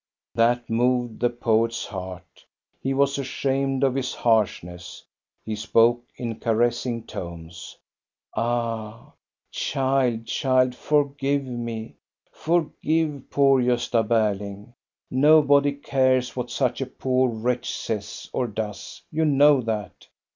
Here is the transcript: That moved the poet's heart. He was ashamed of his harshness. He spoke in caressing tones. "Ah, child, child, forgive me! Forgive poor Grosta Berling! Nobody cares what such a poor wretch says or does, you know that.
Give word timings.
That 0.33 0.67
moved 0.67 1.19
the 1.19 1.29
poet's 1.29 1.85
heart. 1.85 2.43
He 2.81 2.91
was 2.91 3.19
ashamed 3.19 3.83
of 3.83 3.93
his 3.93 4.15
harshness. 4.15 5.05
He 5.45 5.55
spoke 5.55 6.03
in 6.17 6.39
caressing 6.39 7.03
tones. 7.03 7.77
"Ah, 8.35 9.11
child, 9.51 10.25
child, 10.25 10.73
forgive 10.73 11.43
me! 11.43 11.97
Forgive 12.31 13.29
poor 13.29 13.61
Grosta 13.61 14.03
Berling! 14.03 14.73
Nobody 15.11 15.73
cares 15.73 16.35
what 16.35 16.49
such 16.49 16.81
a 16.81 16.87
poor 16.87 17.29
wretch 17.29 17.69
says 17.71 18.27
or 18.33 18.47
does, 18.47 19.03
you 19.11 19.23
know 19.23 19.61
that. 19.61 20.07